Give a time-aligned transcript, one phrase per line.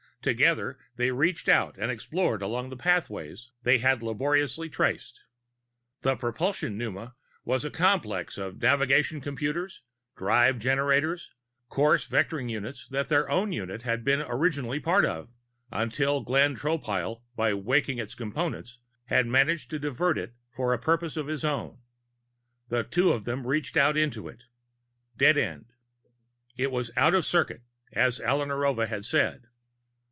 [0.23, 5.23] Together they reached out and explored along the pathways they had laboriously traced.
[6.03, 9.81] The propulsion pneuma was the complex of navigation computers,
[10.15, 11.33] drive generators,
[11.69, 15.31] course vectoring units that their own unit had been originally part of
[15.71, 21.25] until Glenn Tropile, by waking its Components, had managed to divert it for purposes of
[21.25, 21.79] his own.
[22.69, 24.43] The two of them reached out into it
[25.17, 25.73] Dead end.
[26.57, 29.47] It was out of circuit, as Alla Narova had said.